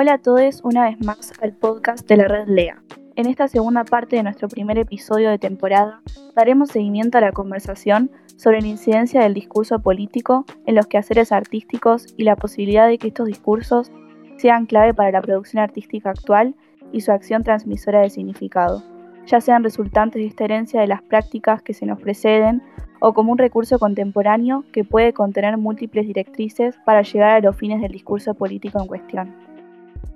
Hola 0.00 0.12
a 0.12 0.18
todos 0.18 0.60
una 0.62 0.84
vez 0.84 1.04
más 1.04 1.32
al 1.42 1.54
podcast 1.54 2.06
de 2.06 2.18
la 2.18 2.28
red 2.28 2.46
LEA. 2.46 2.80
En 3.16 3.26
esta 3.26 3.48
segunda 3.48 3.82
parte 3.82 4.14
de 4.14 4.22
nuestro 4.22 4.46
primer 4.46 4.78
episodio 4.78 5.28
de 5.28 5.40
temporada 5.40 6.02
daremos 6.36 6.68
seguimiento 6.68 7.18
a 7.18 7.20
la 7.20 7.32
conversación 7.32 8.08
sobre 8.36 8.60
la 8.60 8.68
incidencia 8.68 9.20
del 9.22 9.34
discurso 9.34 9.80
político 9.80 10.44
en 10.66 10.76
los 10.76 10.86
quehaceres 10.86 11.32
artísticos 11.32 12.14
y 12.16 12.22
la 12.22 12.36
posibilidad 12.36 12.86
de 12.86 12.98
que 12.98 13.08
estos 13.08 13.26
discursos 13.26 13.90
sean 14.36 14.66
clave 14.66 14.94
para 14.94 15.10
la 15.10 15.20
producción 15.20 15.64
artística 15.64 16.10
actual 16.10 16.54
y 16.92 17.00
su 17.00 17.10
acción 17.10 17.42
transmisora 17.42 17.98
de 17.98 18.10
significado, 18.10 18.84
ya 19.26 19.40
sean 19.40 19.64
resultantes 19.64 20.22
de 20.22 20.28
esta 20.28 20.44
herencia 20.44 20.80
de 20.80 20.86
las 20.86 21.02
prácticas 21.02 21.60
que 21.60 21.74
se 21.74 21.86
nos 21.86 22.00
preceden 22.00 22.62
o 23.00 23.14
como 23.14 23.32
un 23.32 23.38
recurso 23.38 23.80
contemporáneo 23.80 24.62
que 24.72 24.84
puede 24.84 25.12
contener 25.12 25.56
múltiples 25.56 26.06
directrices 26.06 26.76
para 26.86 27.02
llegar 27.02 27.30
a 27.30 27.40
los 27.40 27.56
fines 27.56 27.80
del 27.80 27.90
discurso 27.90 28.34
político 28.34 28.80
en 28.80 28.86
cuestión. 28.86 29.57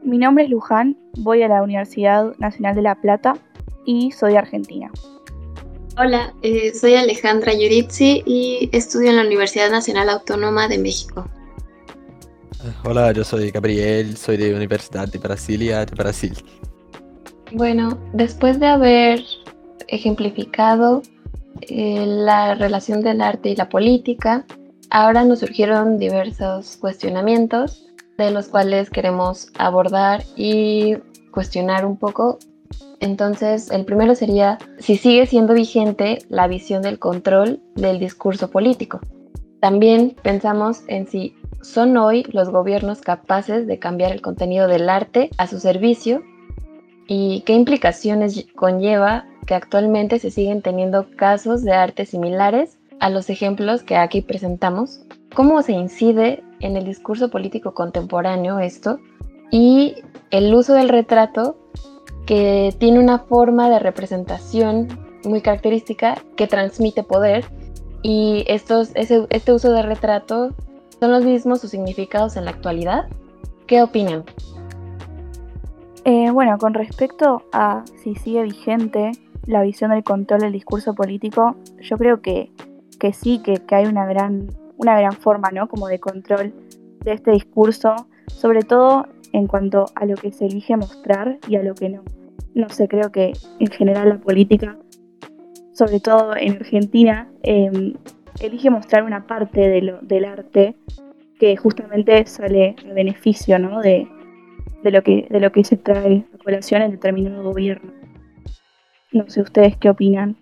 Mi 0.03 0.19
nombre 0.19 0.45
es 0.45 0.51
Luján, 0.51 0.97
voy 1.19 1.43
a 1.43 1.49
la 1.49 1.63
Universidad 1.63 2.37
Nacional 2.39 2.75
de 2.75 2.83
La 2.83 2.97
Plata 2.97 3.35
y 3.85 4.11
soy 4.13 4.37
argentina. 4.37 4.91
Hola, 5.99 6.33
eh, 6.43 6.73
soy 6.75 6.95
Alejandra 6.95 7.53
Yuritsi 7.53 8.23
y 8.25 8.71
estudio 8.73 9.11
en 9.11 9.17
la 9.17 9.23
Universidad 9.23 9.71
Nacional 9.71 10.09
Autónoma 10.09 10.67
de 10.67 10.79
México. 10.79 11.29
Hola, 12.85 13.13
yo 13.13 13.25
soy 13.25 13.51
Gabriel, 13.51 14.17
soy 14.17 14.37
de 14.37 14.55
Universidad 14.55 15.09
de 15.09 15.19
Brasilia, 15.19 15.85
de 15.85 15.95
Brasil. 15.95 16.33
Bueno, 17.53 17.99
después 18.13 18.59
de 18.59 18.67
haber 18.67 19.23
ejemplificado 19.89 21.03
eh, 21.61 22.05
la 22.07 22.55
relación 22.55 23.03
del 23.03 23.21
arte 23.21 23.51
y 23.51 23.57
la 23.57 23.69
política, 23.69 24.47
ahora 24.91 25.25
nos 25.25 25.41
surgieron 25.41 25.99
diversos 25.99 26.79
cuestionamientos 26.79 27.92
de 28.25 28.31
los 28.33 28.49
cuales 28.49 28.91
queremos 28.91 29.49
abordar 29.59 30.23
y 30.37 30.97
cuestionar 31.31 31.85
un 31.85 31.97
poco. 31.97 32.39
Entonces, 33.01 33.71
el 33.71 33.85
primero 33.85 34.15
sería 34.15 34.59
si 34.79 34.97
sigue 34.97 35.27
siendo 35.27 35.55
vigente 35.55 36.21
la 36.29 36.47
visión 36.47 36.83
del 36.83 36.99
control 36.99 37.61
del 37.75 37.99
discurso 37.99 38.51
político. 38.51 39.01
También 39.61 40.17
pensamos 40.23 40.83
en 40.89 41.07
si 41.07 41.37
son 41.63 41.97
hoy 41.97 42.25
los 42.33 42.51
gobiernos 42.51 43.01
capaces 43.01 43.67
de 43.67 43.79
cambiar 43.79 44.13
el 44.13 44.21
contenido 44.21 44.69
del 44.69 44.89
arte 44.89 45.31
a 45.39 45.47
su 45.47 45.61
servicio 45.61 46.23
y 47.07 47.43
qué 47.43 47.55
implicaciones 47.55 48.47
conlleva 48.57 49.27
que 49.47 49.55
actualmente 49.55 50.19
se 50.19 50.31
siguen 50.31 50.63
teniendo 50.63 51.07
casos 51.17 51.63
de 51.63 51.73
arte 51.73 52.07
similares 52.07 52.79
a 53.01 53.11
los 53.11 53.31
ejemplos 53.31 53.83
que 53.83 53.97
aquí 53.97 54.23
presentamos, 54.23 55.05
cómo 55.35 55.63
se 55.63 55.73
incide 55.73 56.43
en 56.63 56.77
el 56.77 56.85
discurso 56.85 57.31
político 57.31 57.75
contemporáneo 57.75 58.59
esto 58.59 58.99
y 59.51 59.97
el 60.31 60.55
uso 60.55 60.73
del 60.75 60.89
retrato 60.89 61.57
que 62.27 62.75
tiene 62.79 62.99
una 62.99 63.19
forma 63.19 63.69
de 63.69 63.79
representación 63.79 64.89
muy 65.25 65.43
característica 65.43 66.17
que 66.37 66.47
transmite 66.47 67.03
poder 67.03 67.45
y 68.03 68.45
estos, 68.49 68.91
este 68.95 69.53
uso 69.53 69.73
de 69.73 69.83
retrato 69.83 70.51
son 70.99 71.11
los 71.11 71.25
mismos 71.25 71.61
sus 71.61 71.71
significados 71.71 72.37
en 72.37 72.45
la 72.45 72.53
actualidad. 72.53 73.07
¿Qué 73.67 73.83
opinan? 73.83 74.25
Eh, 76.05 76.31
bueno, 76.31 76.59
con 76.59 76.75
respecto 76.75 77.43
a 77.53 77.85
si 78.03 78.17
sigue 78.17 78.43
vigente 78.43 79.13
la 79.47 79.63
visión 79.63 79.91
del 79.91 80.03
control 80.03 80.41
del 80.41 80.53
discurso 80.53 80.95
político, 80.95 81.57
yo 81.81 81.97
creo 81.97 82.21
que, 82.21 82.51
que 82.99 83.13
sí, 83.13 83.41
que, 83.41 83.55
que, 83.55 83.75
hay 83.75 83.87
una 83.87 84.07
gran, 84.07 84.49
una 84.83 84.99
gran 84.99 85.13
forma, 85.13 85.51
¿no? 85.51 85.69
Como 85.69 85.89
de 85.89 85.99
control 85.99 86.53
de 87.05 87.13
este 87.13 87.31
discurso, 87.31 87.95
sobre 88.27 88.63
todo 88.63 89.07
en 89.33 89.47
cuanto 89.47 89.87
a 89.95 90.05
lo 90.05 90.17
que 90.17 90.33
se 90.33 90.47
elige 90.47 90.77
mostrar 90.77 91.39
y 91.49 91.57
a 91.57 91.63
lo 91.63 91.75
que 91.75 91.89
no. 91.89 92.03
No 92.55 92.69
sé, 92.69 92.87
creo 92.89 93.11
que 93.11 93.33
en 93.61 93.69
general 93.69 94.11
la 94.11 94.19
política, 94.19 94.77
sobre 95.73 96.01
todo 96.01 96.37
en 96.37 96.57
Argentina, 96.57 97.29
em, 97.43 97.95
elige 98.41 98.71
mostrar 98.71 99.05
una 99.05 99.27
parte 99.27 99.61
de 99.69 99.83
lo, 99.83 99.99
del 100.03 100.27
arte 100.27 100.77
que 101.39 101.57
justamente 101.57 102.27
sale 102.27 102.77
a 102.89 102.93
beneficio 102.93 103.59
¿no? 103.59 103.81
de, 103.81 104.07
de, 104.83 104.91
lo 104.91 105.03
que, 105.03 105.27
de 105.31 105.41
lo 105.41 105.51
que 105.51 105.65
se 105.65 105.77
trae 105.77 106.27
a 106.35 106.39
colación 106.39 106.83
en 106.83 106.91
determinado 106.91 107.43
gobierno. 107.43 107.91
No 109.13 109.29
sé 109.29 109.41
ustedes 109.41 109.77
qué 109.77 109.91
opinan. 109.91 110.37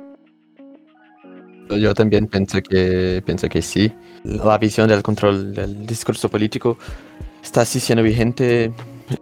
Yo 1.79 1.95
también 1.95 2.27
pienso 2.27 2.61
que, 2.63 3.23
pienso 3.25 3.49
que 3.49 3.63
sí. 3.63 3.93
La 4.25 4.59
visión 4.59 4.89
del 4.89 5.03
control 5.03 5.55
del 5.55 5.87
discurso 5.87 6.29
político 6.29 6.77
está 7.43 7.63
así 7.63 7.81
siendo 7.81 8.03
vigente 8.03 8.65
en 8.65 8.75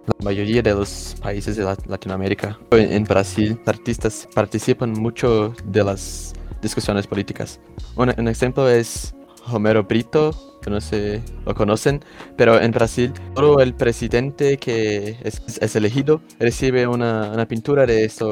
la 0.07 0.25
mayoría 0.25 0.63
de 0.63 0.75
los 0.75 1.17
países 1.23 1.57
de 1.57 1.65
Latinoamérica. 1.87 2.59
En 2.73 3.05
Brasil, 3.05 3.59
artistas 3.67 4.29
participan 4.35 4.93
mucho 4.93 5.55
de 5.65 5.85
las 5.85 6.33
discusiones 6.61 7.07
políticas. 7.07 7.61
Un, 7.97 8.13
un 8.17 8.29
ejemplo 8.29 8.69
es 8.69 9.15
Homero 9.51 9.85
Brito, 9.85 10.59
que 10.63 10.71
no 10.71 10.81
sé, 10.81 11.23
lo 11.47 11.55
conocen, 11.55 12.05
pero 12.37 12.61
en 12.61 12.71
Brasil 12.73 13.13
todo 13.35 13.61
el 13.61 13.75
presidente 13.75 14.59
que 14.59 15.17
es, 15.23 15.77
elegido 15.77 16.21
recibe 16.39 16.87
una, 16.87 17.31
una 17.33 17.47
pintura 17.47 17.87
de 17.87 18.05
este 18.05 18.25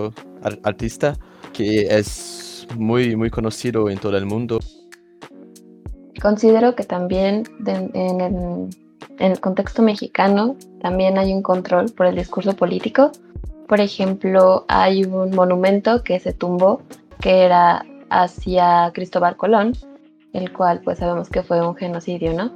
artista 0.63 1.17
que 1.53 1.83
es 1.83 2.46
muy, 2.77 3.17
muy 3.17 3.31
conocido 3.31 3.89
en 3.91 3.99
todo 3.99 4.17
el 4.17 4.27
mundo. 4.27 4.61
Considero 6.21 6.75
que 6.75 6.85
también 6.85 7.45
en, 7.67 8.71
en 9.19 9.33
el 9.33 9.41
contexto 9.41 9.83
mexicano 9.83 10.57
también 10.81 11.19
hay 11.19 11.33
un 11.33 11.43
control 11.43 11.91
por 11.93 12.07
el 12.07 12.17
discurso 12.17 12.55
político. 12.55 13.13
Por 13.69 13.81
ejemplo, 13.81 14.65
hay 14.69 15.05
un 15.05 15.35
monumento 15.35 16.03
que 16.03 16.21
se 16.21 16.33
tumbó 16.33 16.83
que 17.21 17.43
era 17.45 17.85
hacia 18.11 18.91
Cristóbal 18.95 19.37
Colón, 19.37 19.73
el 20.33 20.53
cual 20.53 20.81
pues 20.85 20.99
sabemos 20.99 21.29
que 21.29 21.43
fue 21.43 21.67
un 21.67 21.75
genocidio, 21.75 22.33
¿no? 22.35 22.53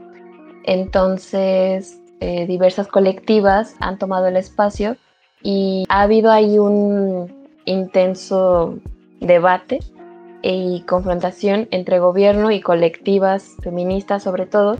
Entonces, 0.65 1.99
eh, 2.20 2.47
diversas 2.47 2.87
colectivas 2.87 3.75
han 3.81 3.99
tomado 3.99 4.26
el 4.26 4.37
espacio 4.37 4.97
y 5.43 5.84
ha 5.88 6.03
habido 6.03 6.31
ahí 6.31 6.59
un 6.59 7.49
intenso 7.65 8.78
debate 9.20 9.81
y 10.42 10.82
confrontación 10.82 11.68
entre 11.70 11.98
gobierno 11.98 12.50
y 12.50 12.60
colectivas 12.60 13.56
feministas 13.62 14.22
sobre 14.22 14.46
todo 14.46 14.78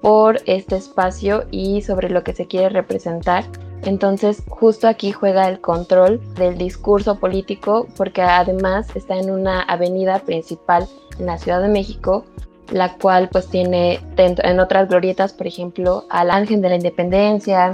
por 0.00 0.40
este 0.46 0.76
espacio 0.76 1.44
y 1.50 1.82
sobre 1.82 2.10
lo 2.10 2.22
que 2.22 2.32
se 2.32 2.46
quiere 2.46 2.68
representar. 2.68 3.44
Entonces, 3.82 4.42
justo 4.48 4.88
aquí 4.88 5.12
juega 5.12 5.48
el 5.48 5.60
control 5.60 6.20
del 6.34 6.58
discurso 6.58 7.18
político 7.18 7.86
porque 7.96 8.22
además 8.22 8.94
está 8.94 9.16
en 9.16 9.30
una 9.30 9.62
avenida 9.62 10.20
principal 10.20 10.86
en 11.18 11.26
la 11.26 11.38
Ciudad 11.38 11.60
de 11.60 11.68
México, 11.68 12.24
la 12.70 12.96
cual 12.96 13.28
pues 13.30 13.48
tiene 13.48 14.00
en 14.16 14.60
otras 14.60 14.88
glorietas, 14.88 15.32
por 15.32 15.46
ejemplo, 15.46 16.04
al 16.08 16.30
Ángel 16.30 16.62
de 16.62 16.68
la 16.68 16.76
Independencia, 16.76 17.72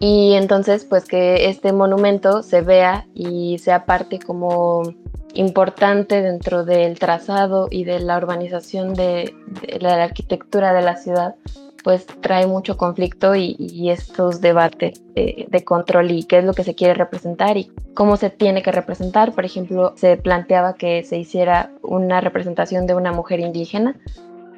y 0.00 0.34
entonces 0.34 0.84
pues 0.84 1.04
que 1.04 1.48
este 1.48 1.72
monumento 1.72 2.42
se 2.42 2.60
vea 2.60 3.06
y 3.14 3.58
sea 3.58 3.84
parte 3.84 4.18
como 4.18 4.82
importante 5.34 6.22
dentro 6.22 6.64
del 6.64 6.98
trazado 6.98 7.68
y 7.70 7.84
de 7.84 8.00
la 8.00 8.16
urbanización 8.18 8.94
de, 8.94 9.34
la 9.80 10.02
arquitectura 10.02 10.72
de 10.72 10.82
la 10.82 10.96
ciudad, 10.96 11.34
pues 11.84 12.06
trae 12.06 12.46
mucho 12.46 12.76
conflicto 12.76 13.34
y, 13.34 13.90
estos 13.90 14.40
debates 14.40 15.00
de, 15.14 15.46
de, 15.48 15.64
control 15.64 16.10
y 16.10 16.24
qué 16.24 16.38
es 16.38 16.44
lo 16.44 16.54
que 16.54 16.64
se 16.64 16.74
quiere 16.74 16.94
representar 16.94 17.56
y 17.56 17.70
cómo 17.94 18.16
se 18.16 18.30
tiene 18.30 18.62
que 18.62 18.72
representar. 18.72 19.32
Por 19.32 19.44
ejemplo, 19.44 19.94
se 19.96 20.16
planteaba 20.16 20.74
que 20.74 21.04
se 21.04 21.18
hiciera 21.18 21.70
una 21.82 22.20
representación 22.20 22.86
de 22.86 22.94
una 22.94 23.12
mujer 23.12 23.40
indígena, 23.40 23.96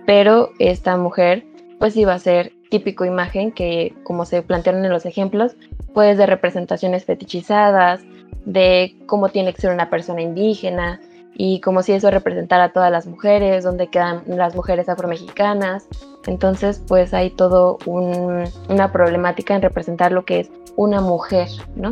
pero 0.06 0.50
esta 0.58 0.96
mujer 0.96 1.44
pues 1.78 1.96
iba 1.96 2.14
a 2.14 2.18
ser 2.18 2.52
típico 2.70 3.04
imagen 3.04 3.52
que, 3.52 3.94
como 4.04 4.24
se 4.24 4.42
plantearon 4.42 4.84
en 4.84 4.90
los 4.90 5.04
ejemplos, 5.04 5.56
pues 5.92 6.16
de 6.16 6.26
representaciones 6.26 7.04
fetichizadas, 7.04 8.00
de 8.46 8.96
cómo 9.06 9.28
tiene 9.28 9.52
que 9.52 9.60
ser 9.60 9.74
una 9.74 9.90
persona 9.90 10.22
indígena 10.22 11.00
y 11.34 11.60
como 11.60 11.82
si 11.82 11.92
eso 11.92 12.10
representara 12.10 12.64
a 12.64 12.72
todas 12.72 12.90
las 12.90 13.06
mujeres, 13.06 13.64
donde 13.64 13.88
quedan 13.88 14.22
las 14.26 14.54
mujeres 14.54 14.88
afromexicanas. 14.88 15.86
Entonces, 16.26 16.82
pues 16.86 17.12
hay 17.12 17.30
todo 17.30 17.78
una 17.86 18.92
problemática 18.92 19.54
en 19.54 19.62
representar 19.62 20.12
lo 20.12 20.24
que 20.24 20.40
es 20.40 20.50
una 20.76 21.00
mujer, 21.00 21.48
¿no? 21.76 21.90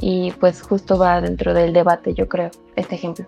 Y 0.00 0.32
pues 0.32 0.62
justo 0.62 0.98
va 0.98 1.20
dentro 1.20 1.54
del 1.54 1.72
debate, 1.72 2.14
yo 2.14 2.28
creo, 2.28 2.50
este 2.76 2.94
ejemplo. 2.94 3.26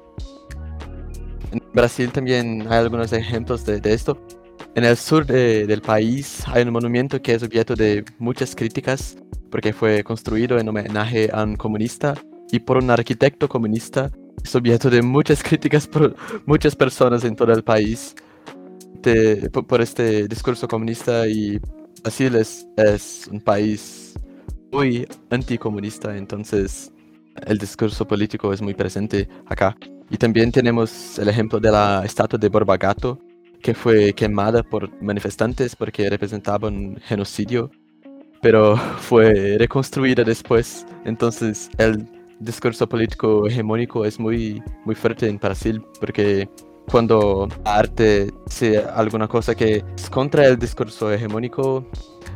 En 1.53 1.63
Brasil 1.73 2.13
también 2.13 2.67
hay 2.69 2.79
algunos 2.79 3.13
ejemplos 3.13 3.65
de, 3.65 3.81
de 3.81 3.95
esto. 3.95 4.19
En 4.77 4.85
el 4.85 4.99
sur 4.99 5.25
del 5.25 5.81
país 5.81 6.43
hay 6.49 6.63
un 6.63 6.71
monumento 6.71 7.23
que 7.23 7.33
es 7.33 7.43
objeto 7.43 7.75
de 7.75 8.05
muchas 8.19 8.55
críticas 8.55 9.17
porque 9.51 9.73
fue 9.73 10.05
construido 10.05 10.59
en 10.59 10.69
homenaje 10.69 11.31
a 11.33 11.45
un 11.45 11.57
comunista 11.57 12.13
y 12.53 12.59
por 12.59 12.77
un 12.77 12.91
arquitecto 12.91 13.49
comunista. 13.49 14.11
Es 14.45 14.55
objeto 14.55 14.91
de 14.91 15.01
muchas 15.01 15.43
críticas 15.43 15.87
por 15.87 16.15
muchas 16.45 16.77
personas 16.77 17.25
en 17.25 17.35
todo 17.35 17.55
el 17.55 17.65
país 17.65 18.15
por, 19.67 19.81
este 19.81 20.29
discurso 20.29 20.69
comunista 20.69 21.27
y 21.27 21.59
Brasil 22.03 22.35
es, 22.35 22.67
es 22.77 23.29
un 23.33 23.41
país 23.41 24.13
muy 24.71 25.09
anticomunista, 25.31 26.15
entonces 26.15 26.93
el 27.47 27.57
discurso 27.57 28.07
político 28.07 28.53
es 28.53 28.61
muy 28.61 28.75
presente 28.75 29.27
acá. 29.47 29.75
Y 30.11 30.19
también 30.19 30.53
tenemos 30.53 31.19
el 31.19 31.31
ejemplo 31.31 31.59
de 31.61 31.71
la 31.71 32.03
estatua 32.05 32.39
de 32.39 32.51
Borbagato, 32.51 33.19
que 33.63 33.75
fue 33.75 34.13
quemada 34.13 34.63
por 34.63 34.91
manifestantes 35.03 35.75
porque 35.77 36.09
representaba 36.09 36.69
un 36.69 36.99
genocidio, 37.03 37.71
pero 38.43 38.77
fue 38.99 39.57
reconstruida 39.59 40.25
después. 40.25 40.87
Entonces 41.05 41.71
el 41.79 42.07
discurso 42.41 42.89
político 42.89 43.47
hegemónico 43.47 44.05
es 44.05 44.19
muy, 44.19 44.63
muy 44.85 44.95
fuerte 44.95 45.29
en 45.29 45.39
Brasil 45.39 45.83
porque 46.01 46.49
cuando 46.91 47.49
arte 47.65 48.31
sea 48.47 48.95
alguna 48.95 49.27
cosa 49.27 49.55
que 49.55 49.85
es 49.97 50.09
contra 50.09 50.47
el 50.47 50.59
discurso 50.59 51.13
hegemónico, 51.13 51.85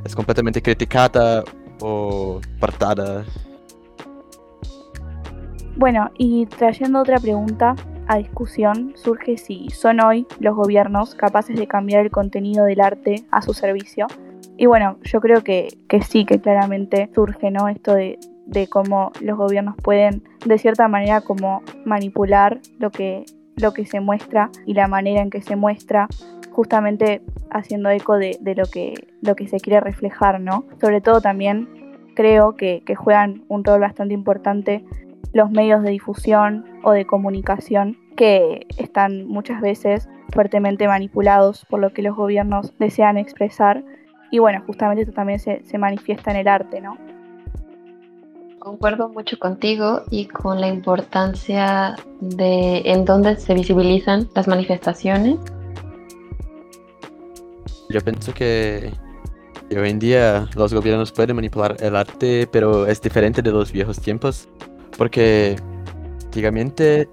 es 0.05 0.15
completamente 0.15 0.61
criticada 0.61 1.45
o 1.81 2.41
apartada. 2.57 3.25
Bueno, 5.77 6.11
y 6.19 6.47
trayendo 6.47 7.01
otra 7.01 7.19
pregunta 7.19 7.75
a 8.11 8.17
discusión, 8.17 8.93
surge 8.97 9.39
si 9.39 9.71
son 9.71 10.01
hoy 10.01 10.27
los 10.41 10.57
gobiernos 10.57 11.15
capaces 11.15 11.57
de 11.57 11.69
cambiar 11.69 12.05
el 12.05 12.11
contenido 12.11 12.65
del 12.65 12.81
arte 12.81 13.25
a 13.31 13.41
su 13.41 13.55
servicio. 13.55 14.09
Y 14.57 14.67
bueno, 14.67 14.99
yo 15.05 15.21
creo 15.21 15.45
que, 15.45 15.69
que 15.89 16.03
sí, 16.03 16.25
que 16.25 16.41
claramente 16.41 17.09
surge, 17.15 17.53
¿no? 17.53 17.69
Esto 17.69 17.95
de, 17.95 18.19
de 18.47 18.67
cómo 18.67 19.13
los 19.21 19.39
gobiernos 19.39 19.77
pueden, 19.77 20.25
de 20.45 20.59
cierta 20.59 20.89
manera, 20.89 21.21
como 21.21 21.63
manipular 21.85 22.59
lo 22.81 22.91
que, 22.91 23.27
lo 23.55 23.73
que 23.73 23.87
se 23.87 24.01
muestra 24.01 24.51
y 24.67 24.75
la 24.75 24.89
manera 24.89 25.23
en 25.23 25.31
que 25.31 25.41
se 25.41 25.55
muestra, 25.55 26.09
justamente 26.51 27.23
haciendo 27.53 27.91
eco 27.91 28.17
de, 28.17 28.39
de 28.41 28.57
lo, 28.57 28.65
que, 28.65 29.07
lo 29.23 29.37
que 29.37 29.47
se 29.47 29.61
quiere 29.61 29.79
reflejar, 29.79 30.41
¿no? 30.41 30.65
Sobre 30.81 31.01
todo 31.01 31.21
también 31.21 31.69
creo 32.17 32.57
que, 32.57 32.83
que 32.85 32.97
juegan 32.97 33.45
un 33.47 33.63
rol 33.63 33.79
bastante 33.79 34.15
importante 34.15 34.85
los 35.33 35.53
medios 35.53 35.85
de 35.85 35.91
difusión 35.91 36.65
o 36.83 36.93
de 36.93 37.07
comunicación 37.07 37.97
que 38.17 38.67
están 38.77 39.27
muchas 39.27 39.61
veces 39.61 40.09
fuertemente 40.33 40.87
manipulados 40.87 41.65
por 41.67 41.81
lo 41.81 41.93
que 41.93 42.03
los 42.03 42.17
gobiernos 42.17 42.73
desean 42.79 43.19
expresar. 43.19 43.85
Y 44.31 44.39
bueno, 44.39 44.63
justamente 44.67 45.03
esto 45.03 45.15
también 45.15 45.39
se, 45.39 45.63
se 45.65 45.79
manifiesta 45.79 46.31
en 46.31 46.37
el 46.37 46.49
arte, 46.49 46.81
¿no? 46.81 46.97
Concuerdo 48.59 49.09
mucho 49.09 49.39
contigo 49.39 50.03
y 50.11 50.27
con 50.27 50.61
la 50.61 50.69
importancia 50.69 51.97
de 52.21 52.83
en 52.85 53.07
dónde 53.07 53.37
se 53.37 53.55
visibilizan 53.55 54.29
las 54.35 54.47
manifestaciones. 54.47 55.39
Yo 57.89 58.01
pienso 58.03 58.35
que 58.35 58.93
hoy 59.71 59.89
en 59.89 59.99
día 59.99 60.47
los 60.55 60.75
gobiernos 60.75 61.11
pueden 61.11 61.37
manipular 61.37 61.77
el 61.81 61.97
arte, 61.97 62.49
pero 62.53 62.87
es 62.87 63.01
diferente 63.01 63.41
de 63.41 63.51
los 63.51 63.73
viejos 63.73 63.99
tiempos, 63.99 64.49
porque 64.99 65.57
antiguamente 66.31 67.09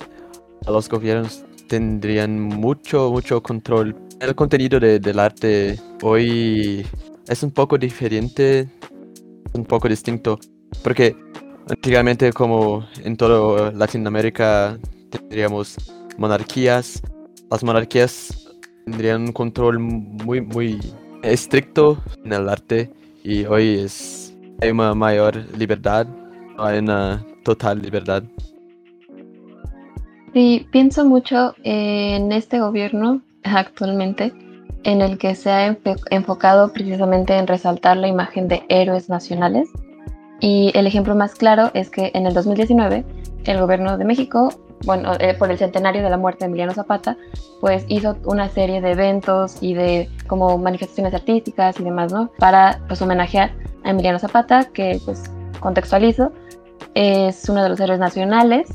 los 0.67 0.87
gobiernos 0.87 1.43
tendrían 1.67 2.39
mucho, 2.39 3.09
mucho 3.09 3.41
control. 3.41 3.95
El 4.19 4.35
contenido 4.35 4.79
de, 4.79 4.99
del 4.99 5.17
arte 5.17 5.79
hoy 6.03 6.85
es 7.27 7.41
un 7.41 7.49
poco 7.49 7.79
diferente, 7.79 8.69
un 9.53 9.65
poco 9.65 9.89
distinto, 9.89 10.39
porque 10.83 11.15
antiguamente 11.67 12.31
como 12.31 12.85
en 13.03 13.17
toda 13.17 13.71
Latinoamérica 13.71 14.77
tendríamos 15.09 15.77
monarquías, 16.19 17.01
las 17.49 17.63
monarquías 17.63 18.47
tendrían 18.85 19.21
un 19.21 19.31
control 19.31 19.79
muy, 19.79 20.41
muy 20.41 20.79
estricto 21.23 21.97
en 22.23 22.33
el 22.33 22.47
arte 22.47 22.91
y 23.23 23.45
hoy 23.45 23.83
hay 24.61 24.69
una 24.69 24.93
mayor 24.93 25.37
libertad, 25.57 26.05
hay 26.59 26.77
una 26.77 27.25
total 27.43 27.81
libertad. 27.81 28.21
Sí, 30.37 30.67
pienso 30.69 31.03
mucho 31.03 31.55
en 31.63 32.31
este 32.31 32.59
gobierno 32.59 33.21
actualmente, 33.43 34.31
en 34.83 35.01
el 35.01 35.17
que 35.17 35.33
se 35.33 35.49
ha 35.49 35.75
enfocado 36.11 36.71
precisamente 36.73 37.35
en 37.35 37.47
resaltar 37.47 37.97
la 37.97 38.07
imagen 38.07 38.47
de 38.47 38.61
héroes 38.69 39.09
nacionales. 39.09 39.67
Y 40.39 40.71
el 40.75 40.85
ejemplo 40.85 41.15
más 41.15 41.33
claro 41.33 41.71
es 41.73 41.89
que 41.89 42.11
en 42.13 42.27
el 42.27 42.35
2019 42.35 43.03
el 43.45 43.59
gobierno 43.59 43.97
de 43.97 44.05
México, 44.05 44.49
bueno, 44.85 45.13
eh, 45.19 45.33
por 45.33 45.49
el 45.49 45.57
centenario 45.57 46.03
de 46.03 46.11
la 46.11 46.17
muerte 46.17 46.41
de 46.41 46.49
Emiliano 46.49 46.75
Zapata, 46.75 47.17
pues 47.59 47.83
hizo 47.87 48.15
una 48.23 48.47
serie 48.47 48.79
de 48.79 48.91
eventos 48.91 49.57
y 49.59 49.73
de 49.73 50.07
como 50.27 50.59
manifestaciones 50.59 51.15
artísticas 51.15 51.79
y 51.79 51.83
demás, 51.83 52.13
¿no? 52.13 52.29
Para 52.37 52.79
pues 52.87 53.01
homenajear 53.01 53.55
a 53.83 53.89
Emiliano 53.89 54.19
Zapata, 54.19 54.65
que 54.65 55.01
pues 55.03 55.31
contextualizo, 55.61 56.31
es 56.93 57.49
uno 57.49 57.63
de 57.63 57.69
los 57.69 57.79
héroes 57.79 57.99
nacionales 57.99 58.67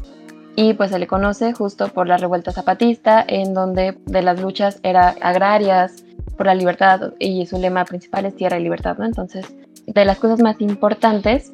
y 0.56 0.74
pues 0.74 0.90
se 0.90 0.98
le 0.98 1.06
conoce 1.06 1.52
justo 1.52 1.88
por 1.88 2.06
la 2.06 2.16
revuelta 2.16 2.52
zapatista, 2.52 3.24
en 3.26 3.54
donde 3.54 3.98
de 4.06 4.22
las 4.22 4.40
luchas 4.40 4.80
era 4.82 5.14
agrarias, 5.20 6.04
por 6.36 6.46
la 6.46 6.54
libertad 6.54 7.12
y 7.18 7.46
su 7.46 7.58
lema 7.58 7.84
principal 7.84 8.24
es 8.26 8.36
tierra 8.36 8.58
y 8.58 8.62
libertad, 8.62 8.96
¿no? 8.98 9.04
Entonces, 9.04 9.54
de 9.86 10.04
las 10.04 10.18
cosas 10.18 10.40
más 10.40 10.60
importantes 10.60 11.52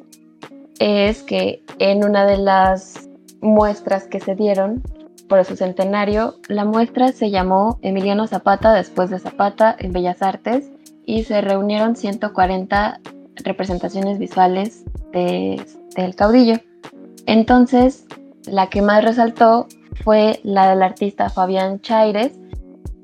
es 0.79 1.23
que 1.23 1.61
en 1.79 2.03
una 2.03 2.25
de 2.25 2.37
las 2.37 3.09
muestras 3.41 4.05
que 4.07 4.19
se 4.19 4.35
dieron 4.35 4.81
por 5.27 5.43
su 5.45 5.55
centenario, 5.55 6.35
la 6.47 6.65
muestra 6.65 7.11
se 7.11 7.29
llamó 7.29 7.77
Emiliano 7.81 8.27
Zapata 8.27 8.73
después 8.73 9.09
de 9.09 9.19
Zapata 9.19 9.75
en 9.77 9.93
Bellas 9.93 10.21
Artes 10.21 10.71
y 11.05 11.23
se 11.23 11.41
reunieron 11.41 11.95
140 11.95 12.99
representaciones 13.43 14.17
visuales 14.17 14.83
de, 15.11 15.61
del 15.95 16.15
caudillo. 16.15 16.55
Entonces, 17.25 18.07
la 18.51 18.69
que 18.69 18.81
más 18.81 19.03
resaltó 19.03 19.67
fue 20.03 20.39
la 20.43 20.69
del 20.69 20.81
artista 20.81 21.29
Fabián 21.29 21.81
Chaires, 21.81 22.31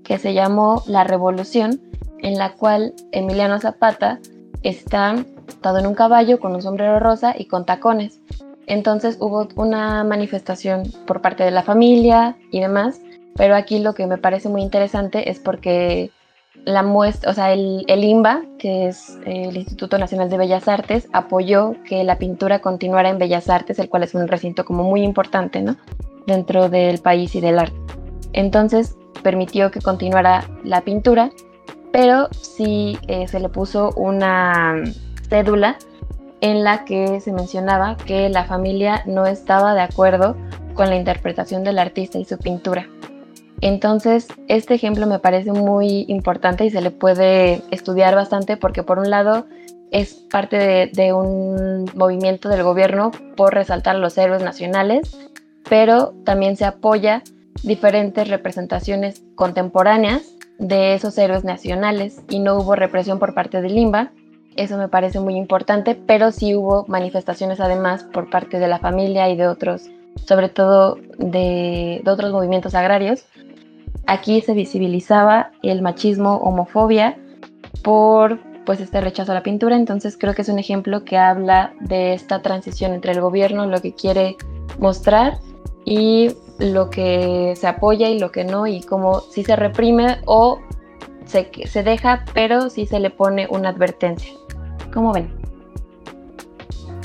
que 0.04 0.18
se 0.18 0.34
llamó 0.34 0.84
La 0.88 1.04
Revolución, 1.04 1.82
en 2.20 2.38
la 2.38 2.54
cual 2.54 2.94
Emiliano 3.12 3.60
Zapata 3.60 4.20
está 4.64 5.14
montado 5.14 5.78
en 5.80 5.88
un 5.88 5.96
caballo 5.96 6.40
con 6.40 6.56
un 6.56 6.62
sombrero 6.62 7.00
rosa 7.00 7.36
y 7.38 7.46
con 7.46 7.66
tacones. 7.66 8.20
Entonces 8.68 9.18
hubo 9.20 9.48
una 9.56 10.04
manifestación 10.04 10.92
por 11.06 11.22
parte 11.22 11.44
de 11.44 11.52
la 11.52 11.64
familia 11.64 12.38
y 12.52 12.62
demás, 12.62 13.00
pero 13.36 13.56
aquí 13.56 13.80
lo 13.80 13.94
que 13.94 14.08
me 14.08 14.18
parece 14.18 14.50
muy 14.50 14.62
interesante 14.62 15.30
es 15.30 15.40
porque 15.40 16.12
la 16.64 16.84
muestra, 16.84 17.30
o 17.30 17.34
sea, 17.34 17.54
el, 17.54 17.84
el 17.88 18.04
INBA, 18.04 18.44
que 18.58 18.88
es 18.88 19.20
el 19.26 19.56
Instituto 19.58 19.98
Nacional 19.98 20.30
de 20.30 20.38
Bellas 20.38 20.68
Artes, 20.68 21.08
apoyó 21.14 21.76
que 21.88 22.04
la 22.04 22.18
pintura 22.18 22.60
continuara 22.60 23.10
en 23.10 23.20
Bellas 23.20 23.50
Artes, 23.50 23.78
el 23.80 23.90
cual 23.90 24.04
es 24.04 24.16
un 24.16 24.28
recinto 24.28 24.66
como 24.66 24.84
muy 24.84 25.04
importante, 25.04 25.62
¿no? 25.62 25.76
Dentro 26.26 26.70
del 26.70 27.00
país 27.00 27.36
y 27.36 27.42
del 27.42 27.60
arte. 27.60 27.76
Entonces 28.34 28.98
permitió 29.22 29.72
que 29.72 29.82
continuara 29.82 30.46
la 30.64 30.82
pintura, 30.82 31.32
pero 31.92 32.28
sí 32.32 32.98
eh, 33.08 33.28
se 33.28 33.40
le 33.40 33.50
puso 33.50 33.92
una 33.96 34.84
cédula 35.30 35.78
en 36.42 36.64
la 36.64 36.86
que 36.86 37.22
se 37.22 37.32
mencionaba 37.32 37.98
que 37.98 38.30
la 38.30 38.44
familia 38.44 39.04
no 39.06 39.26
estaba 39.26 39.74
de 39.74 39.82
acuerdo 39.82 40.36
con 40.74 40.90
la 40.90 40.96
interpretación 40.96 41.64
del 41.64 41.80
artista 41.80 42.20
y 42.20 42.26
su 42.26 42.38
pintura. 42.38 42.88
Entonces, 43.66 44.28
este 44.48 44.76
ejemplo 44.76 45.08
me 45.08 45.18
parece 45.18 45.52
muy 45.52 46.06
importante 46.08 46.66
y 46.66 46.70
se 46.70 46.82
le 46.82 46.92
puede 46.92 47.64
estudiar 47.72 48.14
bastante 48.14 48.58
porque 48.58 48.84
por 48.84 49.00
un 49.00 49.10
lado 49.10 49.48
es 49.90 50.14
parte 50.14 50.92
de, 50.94 51.14
un 51.14 51.90
movimiento 51.96 52.48
del 52.48 52.62
gobierno 52.62 53.10
por 53.36 53.56
resaltar 53.56 53.96
los 53.96 54.20
héroes 54.20 54.44
nacionales, 54.44 55.18
pero 55.68 56.14
también 56.26 56.58
se 56.58 56.66
apoya 56.66 57.24
diferentes 57.64 58.28
representaciones 58.28 59.24
contemporáneas 59.34 60.22
de 60.60 60.94
esos 60.94 61.18
héroes 61.18 61.44
nacionales 61.44 62.22
y 62.30 62.38
no 62.38 62.58
hubo 62.58 62.76
represión 62.76 63.18
por 63.18 63.34
parte 63.34 63.64
de 63.64 63.70
Limba. 63.70 64.12
Eso 64.58 64.78
me 64.78 64.90
parece 64.90 65.20
muy 65.20 65.38
importante, 65.38 65.96
pero 65.96 66.32
sí 66.32 66.54
hubo 66.54 66.86
manifestaciones 66.88 67.60
además 67.60 68.04
por 68.04 68.30
parte 68.30 68.60
de 68.60 68.68
la 68.68 68.78
familia 68.78 69.28
y 69.28 69.36
de 69.36 69.48
otros, 69.48 69.90
sobre 70.24 70.50
todo 70.50 71.00
de 71.18 72.04
otros 72.06 72.32
movimientos 72.32 72.76
agrarios, 72.76 73.26
Aquí 74.08 74.42
se 74.42 74.54
visibilizaba 74.54 75.52
el 75.64 75.82
machismo, 75.82 76.38
homofobia 76.38 77.18
por 77.84 78.40
pues 78.66 78.80
este 78.80 79.00
rechazo 79.00 79.32
a 79.32 79.36
la 79.36 79.44
pintura, 79.44 79.76
entonces 79.76 80.18
creo 80.18 80.34
que 80.34 80.42
es 80.42 80.50
un 80.50 80.58
ejemplo 80.58 81.04
que 81.06 81.18
habla 81.18 81.74
de 81.82 82.14
esta 82.14 82.42
transición 82.42 82.94
entre 82.94 83.12
el 83.12 83.22
gobierno, 83.22 83.68
lo 83.68 83.80
que 83.82 83.94
quiere 83.94 84.38
mostrar 84.80 85.38
y 85.86 86.32
lo 86.58 86.90
que 86.90 87.54
se 87.56 87.68
apoya 87.68 88.10
y 88.10 88.20
lo 88.20 88.32
que 88.32 88.44
no, 88.44 88.66
y 88.66 88.82
cómo 88.82 89.20
si 89.20 89.44
se 89.44 89.56
reprime 89.56 90.20
o 90.26 90.60
se, 91.26 91.52
se 91.68 91.84
deja, 91.84 92.26
pero 92.34 92.70
si 92.70 92.86
se 92.86 93.00
le 93.00 93.12
pone 93.12 93.48
una 93.50 93.70
advertencia. 93.70 94.34
¿Cómo 94.94 95.14
ven? 95.14 95.32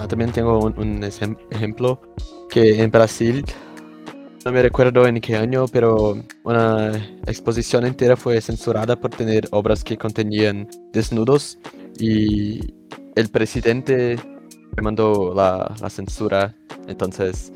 Ah, 0.01 0.09
también 0.09 0.33
tengo 0.33 0.59
un, 0.61 0.79
un 0.79 1.05
ejemplo 1.05 2.01
que 2.49 2.83
en 2.83 2.91
Brasil 2.91 3.45
no 4.45 4.53
me 4.53 4.63
recuerdo 4.63 5.07
en 5.07 5.21
qué 5.21 5.37
año, 5.37 5.67
pero 5.69 6.17
una 6.45 6.93
exposición 7.27 7.87
entera 7.87 8.17
fue 8.17 8.41
censurada 8.41 8.97
por 8.97 9.11
tener 9.11 9.49
obras 9.51 9.85
que 9.85 9.99
contenían 9.99 10.69
desnudos 10.93 11.59
y 11.99 12.75
el 13.17 13.29
presidente 13.29 14.19
mandó 14.81 15.35
la, 15.35 15.75
censura, 15.91 16.55
entonces 16.89 17.53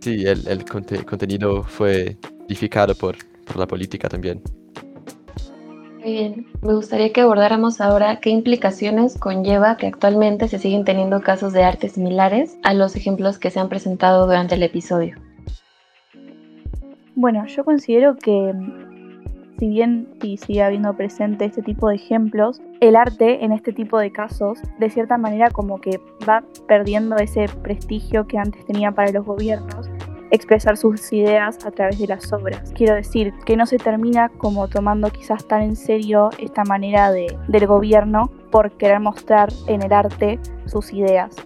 sí, 0.00 0.24
el, 0.24 0.46
el 0.46 0.64
contenido 0.64 1.62
fue 1.64 2.16
edificado 2.48 2.94
por, 2.94 3.16
por 3.44 3.56
la 3.56 3.66
política 3.66 4.08
también. 4.08 4.40
Muy 6.00 6.12
bien, 6.12 6.46
me 6.60 6.74
gustaría 6.74 7.12
que 7.12 7.22
abordáramos 7.22 7.80
ahora 7.80 8.20
qué 8.20 8.28
implicaciones 8.28 9.18
conlleva 9.18 9.78
que 9.78 9.86
actualmente 9.86 10.48
se 10.48 10.58
siguen 10.58 10.84
teniendo 10.84 11.22
casos 11.22 11.54
de 11.54 11.64
arte 11.64 11.88
similares 11.88 12.58
a 12.62 12.74
los 12.74 12.94
ejemplos 12.94 13.38
que 13.38 13.50
se 13.50 13.58
han 13.58 13.70
presentado 13.70 14.26
durante 14.26 14.54
el 14.54 14.62
episodio. 14.62 15.16
Bueno, 17.16 17.46
yo 17.46 17.64
considero 17.64 18.16
que 18.16 18.52
si 19.58 19.68
bien 19.68 20.08
y 20.20 20.36
sigue 20.36 20.62
habiendo 20.62 20.96
presente 20.96 21.44
este 21.44 21.62
tipo 21.62 21.88
de 21.88 21.94
ejemplos, 21.94 22.60
el 22.80 22.96
arte 22.96 23.44
en 23.44 23.52
este 23.52 23.72
tipo 23.72 23.98
de 23.98 24.10
casos, 24.10 24.58
de 24.78 24.90
cierta 24.90 25.16
manera 25.16 25.50
como 25.50 25.80
que 25.80 26.00
va 26.28 26.42
perdiendo 26.66 27.16
ese 27.16 27.46
prestigio 27.62 28.26
que 28.26 28.38
antes 28.38 28.64
tenía 28.66 28.90
para 28.90 29.12
los 29.12 29.24
gobiernos 29.24 29.88
expresar 30.30 30.76
sus 30.76 31.12
ideas 31.12 31.64
a 31.64 31.70
través 31.70 32.00
de 32.00 32.08
las 32.08 32.32
obras. 32.32 32.72
Quiero 32.74 32.96
decir, 32.96 33.32
que 33.46 33.56
no 33.56 33.66
se 33.66 33.78
termina 33.78 34.28
como 34.30 34.66
tomando 34.66 35.08
quizás 35.10 35.46
tan 35.46 35.62
en 35.62 35.76
serio 35.76 36.30
esta 36.40 36.64
manera 36.64 37.12
de, 37.12 37.38
del 37.46 37.66
gobierno 37.68 38.32
por 38.50 38.72
querer 38.72 38.98
mostrar 38.98 39.50
en 39.68 39.82
el 39.82 39.92
arte 39.92 40.40
sus 40.66 40.92
ideas. 40.92 41.36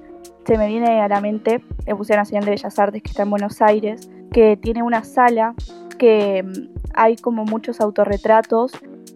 Se 0.46 0.56
me 0.56 0.68
viene 0.68 1.02
a 1.02 1.08
la 1.08 1.20
mente 1.20 1.62
el 1.84 1.96
Museo 1.96 2.16
Nacional 2.16 2.46
de 2.46 2.52
Bellas 2.52 2.78
Artes 2.78 3.02
que 3.02 3.10
está 3.10 3.24
en 3.24 3.30
Buenos 3.30 3.60
Aires, 3.60 4.10
que 4.30 4.56
tiene 4.56 4.82
una 4.82 5.04
sala 5.04 5.54
que 5.98 6.42
mm, 6.42 6.78
hay 6.94 7.16
como 7.16 7.44
muchos 7.44 7.80
autorretratos 7.80 8.72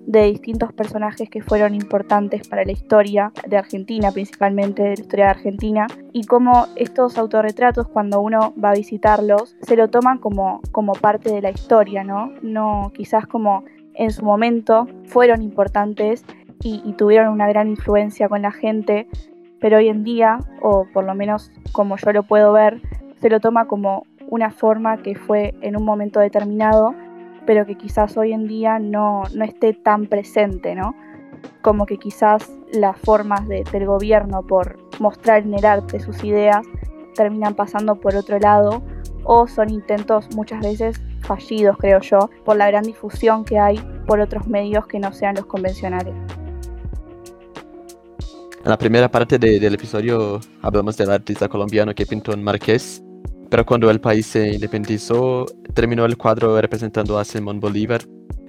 de 0.06 0.24
distintos 0.24 0.72
personajes 0.72 1.30
que 1.30 1.42
fueron 1.42 1.74
importantes 1.74 2.48
para 2.48 2.64
la 2.64 2.72
historia 2.72 3.32
de 3.46 3.56
Argentina, 3.56 4.10
principalmente 4.10 4.82
de 4.82 4.88
la 4.96 5.00
historia 5.00 5.24
de 5.26 5.30
Argentina, 5.30 5.86
y 6.12 6.24
cómo 6.24 6.66
estos 6.76 7.18
autorretratos, 7.18 7.86
cuando 7.88 8.20
uno 8.20 8.52
va 8.62 8.70
a 8.70 8.74
visitarlos, 8.74 9.56
se 9.62 9.76
lo 9.76 9.88
toman 9.88 10.18
como, 10.18 10.60
como 10.72 10.92
parte 10.94 11.32
de 11.32 11.40
la 11.40 11.50
historia, 11.50 12.02
¿no? 12.04 12.32
No 12.42 12.90
quizás 12.94 13.26
como 13.26 13.64
en 13.94 14.10
su 14.10 14.24
momento 14.24 14.88
fueron 15.06 15.42
importantes 15.42 16.24
y, 16.62 16.82
y 16.84 16.94
tuvieron 16.94 17.32
una 17.32 17.48
gran 17.48 17.68
influencia 17.68 18.28
con 18.28 18.42
la 18.42 18.50
gente, 18.50 19.06
pero 19.60 19.76
hoy 19.76 19.88
en 19.88 20.02
día, 20.02 20.38
o 20.60 20.86
por 20.92 21.04
lo 21.04 21.14
menos 21.14 21.52
como 21.72 21.96
yo 21.96 22.12
lo 22.12 22.24
puedo 22.24 22.52
ver, 22.52 22.80
se 23.20 23.30
lo 23.30 23.38
toma 23.38 23.66
como 23.66 24.04
una 24.28 24.50
forma 24.50 25.02
que 25.02 25.14
fue 25.14 25.54
en 25.60 25.76
un 25.76 25.84
momento 25.84 26.20
determinado, 26.20 26.94
pero 27.46 27.66
que 27.66 27.76
quizás 27.76 28.16
hoy 28.16 28.32
en 28.32 28.46
día 28.46 28.78
no, 28.78 29.22
no 29.34 29.44
esté 29.44 29.72
tan 29.72 30.06
presente, 30.06 30.74
¿no? 30.74 30.94
Como 31.60 31.86
que 31.86 31.98
quizás 31.98 32.50
las 32.72 32.96
formas 32.98 33.46
del 33.48 33.86
gobierno 33.86 34.42
por 34.42 34.78
mostrar 35.00 35.42
en 35.42 35.54
el 35.54 35.64
arte 35.64 36.00
sus 36.00 36.22
ideas 36.24 36.64
terminan 37.14 37.54
pasando 37.54 37.96
por 37.96 38.16
otro 38.16 38.38
lado 38.38 38.82
o 39.24 39.46
son 39.46 39.70
intentos 39.70 40.34
muchas 40.34 40.60
veces 40.60 41.00
fallidos, 41.20 41.76
creo 41.78 42.00
yo, 42.00 42.30
por 42.44 42.56
la 42.56 42.66
gran 42.68 42.84
difusión 42.84 43.44
que 43.44 43.58
hay 43.58 43.78
por 44.06 44.20
otros 44.20 44.46
medios 44.46 44.86
que 44.86 44.98
no 44.98 45.12
sean 45.12 45.36
los 45.36 45.46
convencionales. 45.46 46.14
En 48.64 48.70
la 48.70 48.78
primera 48.78 49.10
parte 49.10 49.38
del 49.38 49.74
episodio 49.74 50.40
hablamos 50.60 50.96
del 50.96 51.10
artista 51.10 51.48
colombiano 51.48 51.94
que 51.94 52.06
pintó 52.06 52.32
en 52.32 52.44
Marqués 52.44 53.02
pero 53.52 53.66
cuando 53.66 53.90
el 53.90 54.00
país 54.00 54.24
se 54.24 54.54
independizó, 54.54 55.44
terminó 55.74 56.06
el 56.06 56.16
cuadro 56.16 56.58
representando 56.58 57.18
a 57.18 57.24
Simón 57.26 57.60
Bolívar, 57.60 58.00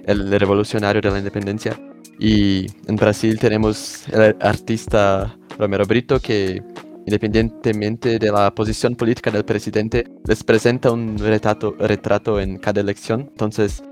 el 0.06 0.30
revolucionario 0.40 1.02
de 1.02 1.10
la 1.10 1.18
independencia. 1.18 1.78
Y 2.18 2.68
en 2.86 2.96
Brasil 2.96 3.38
tenemos 3.38 4.08
el 4.08 4.34
artista 4.40 5.36
Romero 5.58 5.84
Brito, 5.84 6.18
que 6.20 6.62
independientemente 7.04 8.18
de 8.18 8.32
la 8.32 8.54
posición 8.54 8.96
política 8.96 9.30
del 9.30 9.44
presidente, 9.44 10.06
les 10.26 10.42
presenta 10.42 10.90
un 10.90 11.18
retrato, 11.18 11.76
retrato 11.78 12.40
en 12.40 12.56
cada 12.56 12.80
elección. 12.80 13.28
Entonces, 13.28 13.82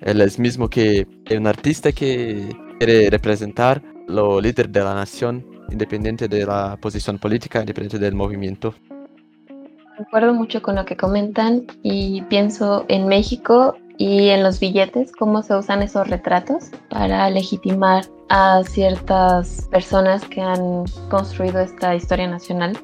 él 0.00 0.22
es 0.22 0.38
mismo 0.38 0.70
que 0.70 1.06
un 1.36 1.48
artista 1.48 1.92
que 1.92 2.48
quiere 2.78 3.10
representar 3.10 3.82
lo 4.08 4.40
líder 4.40 4.70
de 4.70 4.80
la 4.80 4.94
nación, 4.94 5.44
independiente 5.70 6.28
de 6.28 6.46
la 6.46 6.78
posición 6.80 7.18
política, 7.18 7.60
independiente 7.60 7.98
del 7.98 8.14
movimiento. 8.14 8.74
Recuerdo 9.98 10.32
mucho 10.32 10.62
con 10.62 10.76
lo 10.76 10.84
que 10.84 10.96
comentan 10.96 11.66
y 11.82 12.22
pienso 12.22 12.84
en 12.88 13.06
México 13.06 13.76
y 13.98 14.30
en 14.30 14.42
los 14.42 14.58
billetes, 14.58 15.12
cómo 15.12 15.42
se 15.42 15.54
usan 15.54 15.82
esos 15.82 16.08
retratos 16.08 16.70
para 16.88 17.28
legitimar 17.30 18.04
a 18.30 18.62
ciertas 18.64 19.68
personas 19.70 20.24
que 20.24 20.40
han 20.40 20.84
construido 21.10 21.60
esta 21.60 21.94
historia 21.94 22.26
nacional. 22.26 22.76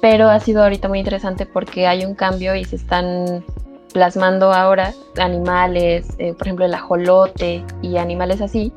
Pero 0.00 0.30
ha 0.30 0.40
sido 0.40 0.62
ahorita 0.62 0.88
muy 0.88 0.98
interesante 0.98 1.46
porque 1.46 1.86
hay 1.86 2.04
un 2.04 2.14
cambio 2.14 2.56
y 2.56 2.64
se 2.64 2.76
están 2.76 3.44
plasmando 3.92 4.52
ahora 4.52 4.94
animales, 5.18 6.08
eh, 6.18 6.32
por 6.32 6.46
ejemplo 6.46 6.64
el 6.64 6.74
ajolote 6.74 7.64
y 7.82 7.98
animales 7.98 8.40
así, 8.40 8.72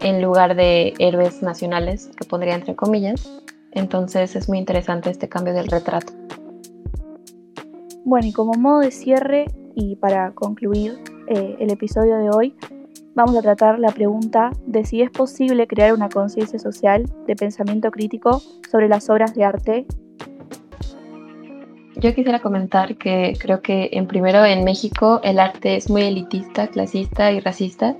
en 0.00 0.22
lugar 0.22 0.54
de 0.54 0.94
héroes 0.98 1.42
nacionales, 1.42 2.10
que 2.16 2.26
pondría 2.26 2.54
entre 2.54 2.76
comillas. 2.76 3.28
Entonces 3.72 4.36
es 4.36 4.48
muy 4.48 4.58
interesante 4.58 5.10
este 5.10 5.28
cambio 5.28 5.54
del 5.54 5.68
retrato. 5.68 6.12
Bueno, 8.08 8.26
y 8.26 8.32
como 8.32 8.54
modo 8.54 8.78
de 8.78 8.90
cierre 8.90 9.44
y 9.74 9.96
para 9.96 10.30
concluir 10.30 10.98
eh, 11.26 11.56
el 11.60 11.70
episodio 11.70 12.16
de 12.16 12.30
hoy, 12.30 12.54
vamos 13.14 13.36
a 13.36 13.42
tratar 13.42 13.78
la 13.78 13.90
pregunta 13.90 14.48
de 14.64 14.86
si 14.86 15.02
es 15.02 15.10
posible 15.10 15.66
crear 15.66 15.92
una 15.92 16.08
conciencia 16.08 16.58
social 16.58 17.04
de 17.26 17.36
pensamiento 17.36 17.90
crítico 17.90 18.40
sobre 18.72 18.88
las 18.88 19.10
obras 19.10 19.34
de 19.34 19.44
arte. 19.44 19.86
Yo 21.96 22.14
quisiera 22.14 22.40
comentar 22.40 22.96
que 22.96 23.36
creo 23.38 23.60
que 23.60 23.90
en 23.92 24.06
primero 24.06 24.42
en 24.42 24.64
México 24.64 25.20
el 25.22 25.38
arte 25.38 25.76
es 25.76 25.90
muy 25.90 26.00
elitista, 26.04 26.68
clasista 26.68 27.30
y 27.30 27.40
racista. 27.40 27.94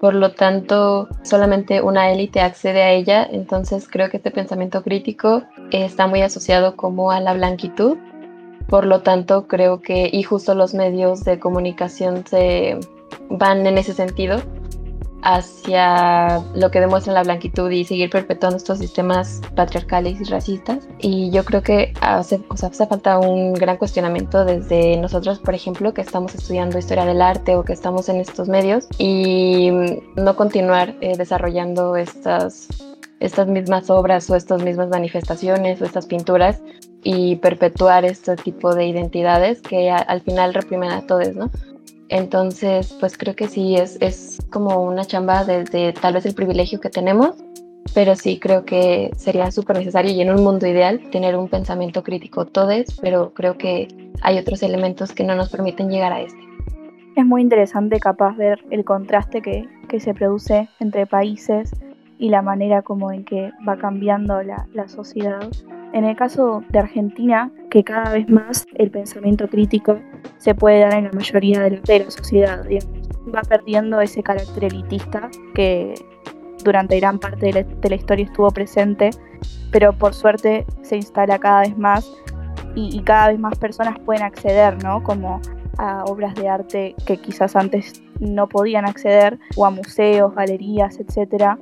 Por 0.00 0.14
lo 0.14 0.32
tanto, 0.32 1.06
solamente 1.22 1.80
una 1.80 2.10
élite 2.10 2.40
accede 2.40 2.82
a 2.82 2.90
ella, 2.90 3.24
entonces 3.30 3.86
creo 3.88 4.10
que 4.10 4.16
este 4.16 4.32
pensamiento 4.32 4.82
crítico 4.82 5.44
está 5.70 6.08
muy 6.08 6.22
asociado 6.22 6.74
como 6.74 7.12
a 7.12 7.20
la 7.20 7.34
blanquitud 7.34 7.96
por 8.68 8.86
lo 8.86 9.02
tanto, 9.02 9.46
creo 9.46 9.80
que, 9.80 10.08
y 10.12 10.22
justo 10.22 10.54
los 10.54 10.74
medios 10.74 11.24
de 11.24 11.38
comunicación 11.38 12.26
se 12.26 12.78
van 13.28 13.66
en 13.66 13.78
ese 13.78 13.94
sentido, 13.94 14.40
hacia 15.24 16.40
lo 16.54 16.70
que 16.70 16.80
demuestra 16.80 17.12
la 17.14 17.22
blanquitud 17.22 17.70
y 17.70 17.84
seguir 17.84 18.10
perpetuando 18.10 18.58
estos 18.58 18.78
sistemas 18.78 19.40
patriarcales 19.56 20.20
y 20.20 20.24
racistas. 20.24 20.86
Y 20.98 21.30
yo 21.30 21.44
creo 21.44 21.62
que 21.62 21.94
hace, 22.02 22.40
hace 22.50 22.86
falta 22.86 23.18
un 23.18 23.54
gran 23.54 23.78
cuestionamiento 23.78 24.44
desde 24.44 24.98
nosotros, 24.98 25.38
por 25.38 25.54
ejemplo, 25.54 25.94
que 25.94 26.02
estamos 26.02 26.34
estudiando 26.34 26.78
historia 26.78 27.06
del 27.06 27.22
arte 27.22 27.56
o 27.56 27.64
que 27.64 27.72
estamos 27.72 28.10
en 28.10 28.16
estos 28.16 28.48
medios 28.48 28.86
y 28.98 29.70
no 30.14 30.36
continuar 30.36 30.94
eh, 31.00 31.16
desarrollando 31.16 31.96
estas, 31.96 32.68
estas 33.18 33.48
mismas 33.48 33.88
obras 33.88 34.28
o 34.28 34.36
estas 34.36 34.62
mismas 34.62 34.90
manifestaciones 34.90 35.80
o 35.80 35.86
estas 35.86 36.04
pinturas 36.04 36.60
y 37.04 37.36
perpetuar 37.36 38.04
este 38.04 38.34
tipo 38.36 38.74
de 38.74 38.86
identidades 38.86 39.60
que 39.60 39.90
al 39.90 40.20
final 40.22 40.54
reprimen 40.54 40.90
a 40.90 41.06
todos, 41.06 41.36
¿no? 41.36 41.50
Entonces, 42.08 42.96
pues 42.98 43.16
creo 43.16 43.36
que 43.36 43.46
sí, 43.46 43.76
es, 43.76 43.98
es 44.00 44.38
como 44.50 44.82
una 44.82 45.04
chamba 45.04 45.44
desde 45.44 45.92
tal 45.92 46.14
vez 46.14 46.26
el 46.26 46.34
privilegio 46.34 46.80
que 46.80 46.90
tenemos, 46.90 47.36
pero 47.94 48.16
sí 48.16 48.38
creo 48.38 48.64
que 48.64 49.10
sería 49.16 49.50
súper 49.50 49.78
necesario 49.78 50.12
y 50.12 50.20
en 50.20 50.30
un 50.30 50.42
mundo 50.42 50.66
ideal 50.66 51.00
tener 51.10 51.36
un 51.36 51.48
pensamiento 51.48 52.02
crítico 52.02 52.46
todos, 52.46 52.98
pero 53.00 53.32
creo 53.34 53.56
que 53.56 53.88
hay 54.22 54.38
otros 54.38 54.62
elementos 54.62 55.12
que 55.12 55.24
no 55.24 55.34
nos 55.34 55.50
permiten 55.50 55.90
llegar 55.90 56.12
a 56.12 56.20
este. 56.20 56.38
Es 57.16 57.24
muy 57.24 57.42
interesante 57.42 58.00
capaz 58.00 58.36
ver 58.36 58.64
el 58.70 58.84
contraste 58.84 59.40
que, 59.40 59.68
que 59.88 60.00
se 60.00 60.14
produce 60.14 60.68
entre 60.80 61.06
países 61.06 61.70
y 62.18 62.28
la 62.30 62.42
manera 62.42 62.82
como 62.82 63.12
en 63.12 63.24
que 63.24 63.52
va 63.66 63.76
cambiando 63.76 64.42
la, 64.42 64.66
la 64.72 64.88
sociedad 64.88 65.48
en 65.94 66.04
el 66.04 66.16
caso 66.16 66.64
de 66.70 66.80
Argentina, 66.80 67.52
que 67.70 67.84
cada 67.84 68.12
vez 68.12 68.28
más 68.28 68.66
el 68.74 68.90
pensamiento 68.90 69.48
crítico 69.48 70.00
se 70.38 70.52
puede 70.52 70.80
dar 70.80 70.94
en 70.94 71.04
la 71.04 71.12
mayoría 71.12 71.60
de 71.60 72.00
la, 72.00 72.10
sociedad, 72.10 72.66
va 73.32 73.42
perdiendo 73.42 74.00
ese 74.00 74.20
carácter 74.20 74.64
elitista 74.64 75.30
que 75.54 75.94
durante 76.64 76.98
gran 76.98 77.20
parte 77.20 77.52
de 77.52 77.88
la, 77.88 77.94
historia 77.94 78.24
estuvo 78.24 78.50
presente, 78.50 79.10
pero 79.70 79.92
por 79.92 80.14
suerte 80.14 80.66
se 80.82 80.96
instala 80.96 81.38
cada 81.38 81.60
vez 81.60 81.78
más 81.78 82.12
y, 82.74 83.00
cada 83.02 83.28
vez 83.28 83.38
más 83.38 83.56
personas 83.56 83.96
pueden 84.00 84.24
acceder, 84.24 84.82
¿no? 84.82 85.00
Como 85.04 85.40
a 85.78 86.04
obras 86.06 86.34
de 86.34 86.48
arte 86.48 86.96
que 87.06 87.18
quizás 87.18 87.54
antes 87.54 88.02
no 88.18 88.48
podían 88.48 88.84
acceder, 88.84 89.38
o 89.54 89.64
a 89.64 89.70
museos, 89.70 90.34
galerías, 90.34 90.98
etcétera, 90.98 91.56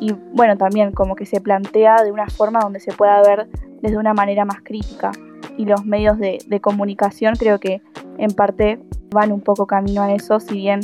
y 0.00 0.12
bueno, 0.32 0.56
también 0.56 0.92
como 0.92 1.16
que 1.16 1.26
se 1.26 1.40
plantea 1.40 2.02
de 2.02 2.12
una 2.12 2.28
forma 2.28 2.60
donde 2.60 2.80
se 2.80 2.92
pueda 2.92 3.22
ver 3.22 3.48
desde 3.80 3.98
una 3.98 4.14
manera 4.14 4.44
más 4.44 4.60
crítica. 4.62 5.12
Y 5.56 5.64
los 5.64 5.84
medios 5.84 6.18
de, 6.18 6.60
comunicación 6.60 7.34
creo 7.36 7.58
que 7.58 7.80
en 8.18 8.30
parte 8.32 8.78
van 9.10 9.32
un 9.32 9.40
poco 9.40 9.66
camino 9.66 10.02
a 10.02 10.12
eso, 10.12 10.40
si 10.40 10.54
bien 10.54 10.80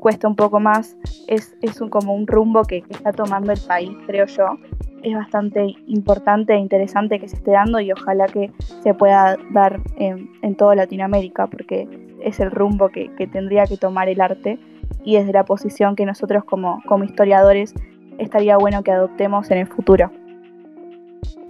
cuesta 0.00 0.28
un 0.28 0.36
poco 0.36 0.60
más, 0.60 0.96
es, 1.28 1.56
es 1.62 1.80
un, 1.80 1.88
como 1.88 2.14
un 2.14 2.26
rumbo 2.26 2.62
que, 2.64 2.84
está 2.90 3.12
tomando 3.12 3.52
el 3.52 3.60
país, 3.60 3.90
creo 4.06 4.26
yo. 4.26 4.58
es 5.02 5.14
bastante 5.14 5.74
importante 5.86 6.52
e 6.54 6.58
interesante 6.58 7.18
que 7.18 7.28
se 7.28 7.36
esté 7.36 7.52
dando 7.52 7.80
y 7.80 7.92
ojalá 7.92 8.26
que 8.26 8.52
se 8.82 8.94
pueda 8.94 9.36
dar 9.52 9.80
en, 9.96 10.54
toda 10.56 10.74
Latinoamérica, 10.74 11.46
porque 11.46 11.88
es 12.20 12.38
el 12.40 12.50
rumbo 12.50 12.88
que, 12.88 13.10
tendría 13.32 13.66
que 13.66 13.76
tomar 13.76 14.08
el 14.08 14.20
arte 14.20 14.58
y 15.04 15.16
desde 15.16 15.32
la 15.32 15.44
posición 15.44 15.96
que 15.96 16.04
nosotros 16.04 16.44
como, 16.44 16.82
como 16.86 17.04
historiadores 17.04 17.74
estaría 18.22 18.56
bueno 18.56 18.82
que 18.82 18.92
adoptemos 18.92 19.50
en 19.50 19.58
el 19.58 19.66
futuro. 19.66 20.10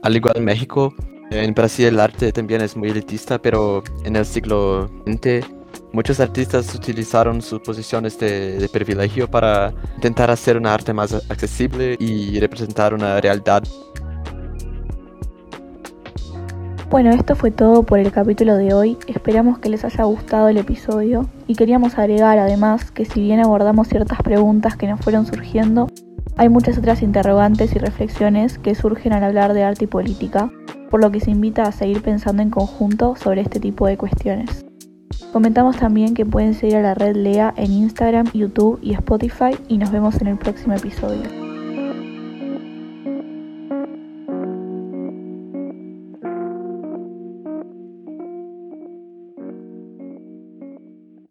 Al 0.03 0.17
igual 0.17 0.35
en 0.37 0.45
México, 0.45 0.95
en 1.31 1.55
Brasil 1.55 1.87
el 1.87 2.01
arte 2.01 2.33
también 2.33 2.61
es 2.61 2.77
muy 2.77 2.91
elitista, 2.91 3.39
pero 3.39 3.83
en 4.05 4.17
el 4.17 4.27
siglo 4.27 4.89
XX 5.07 5.47
muchos 5.93 6.21
artistas 6.21 6.75
utilizaron 6.75 7.41
sus 7.43 7.61
posiciones 7.61 8.19
de, 8.19 8.69
privilegio 8.73 9.29
para 9.29 9.73
intentar 9.97 10.31
hacer 10.31 10.57
un 10.57 10.67
arte 10.67 10.93
más 10.93 11.15
accesible 11.31 11.97
y 11.99 12.41
representar 12.41 12.95
una 12.95 13.21
realidad. 13.21 13.63
Bueno, 16.91 17.11
esto 17.11 17.35
fue 17.35 17.51
todo 17.51 17.85
por 17.85 17.99
el 17.99 18.13
capítulo 18.13 18.57
de 18.57 18.75
hoy. 18.75 18.99
Esperamos 19.07 19.59
que 19.59 19.71
les 19.71 19.83
haya 19.85 20.05
gustado 20.05 20.49
el 20.49 20.59
episodio 20.59 21.27
y 21.47 21.55
queríamos 21.55 21.99
agregar 21.99 22.39
además 22.39 22.91
que 22.91 23.07
si 23.07 23.23
bien 23.23 23.41
abordamos 23.41 23.89
ciertas 23.89 24.21
preguntas 24.21 24.77
que 24.77 24.87
nos 24.87 25.01
fueron 25.01 25.25
surgiendo, 25.25 25.87
hay 26.37 26.49
muchas 26.49 26.79
otras 26.79 27.03
interrogantes 27.03 27.75
y 27.75 27.79
reflexiones 27.79 28.59
que 28.59 28.75
surgen 28.75 29.13
al 29.13 29.25
hablar 29.25 29.53
de 29.53 29.65
arte 29.65 29.85
y 29.85 29.89
política, 29.89 30.51
por 30.91 31.01
lo 31.01 31.11
que 31.11 31.21
se 31.21 31.31
invita 31.31 31.63
a 31.63 31.73
seguir 31.73 32.03
pensando 32.03 32.43
en 32.43 32.51
conjunto 32.51 33.17
sobre 33.17 33.41
este 33.41 33.61
tipo 33.61 33.87
de 33.87 33.97
cuestiones. 33.97 34.65
Comentamos 35.33 35.79
también 35.79 36.15
que 36.15 36.27
pueden 36.27 36.55
seguir 36.55 36.77
a 36.77 36.83
la 36.83 36.95
red 36.95 37.17
Lea 37.17 37.55
en 37.57 37.73
Instagram, 37.73 38.31
YouTube 38.33 38.79
y 38.83 38.93
Spotify 38.93 39.57
y 39.69 39.79
nos 39.79 39.91
vemos 39.91 40.21
en 40.21 40.27
el 40.27 40.37
próximo 40.37 40.75
episodio. 40.75 41.42